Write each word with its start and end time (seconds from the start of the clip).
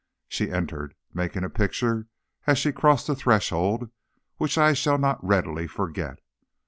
She 0.27 0.49
entered, 0.49 0.95
making 1.13 1.43
a 1.43 1.49
picture, 1.51 2.07
as 2.47 2.57
she 2.57 2.71
crossed 2.71 3.05
the 3.05 3.13
threshold, 3.15 3.91
which 4.37 4.57
I 4.57 4.73
shall 4.73 4.97
not 4.97 5.23
readily 5.23 5.67
forget. 5.67 6.17